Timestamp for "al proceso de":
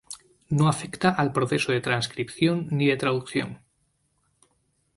1.11-1.79